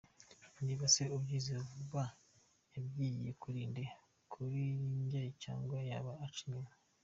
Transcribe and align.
Niba 0.65 0.85
se 0.93 1.03
abyize 1.15 1.53
vuba 1.69 2.03
yabyigiye 2.73 3.31
kuri 3.41 3.59
nde 3.71 3.85
?kuri 4.31 4.59
jye 5.09 5.23
cyangwa 5.43 5.77
yaba 5.89 6.11
anca 6.25 6.41
inyuma?. 6.45 6.71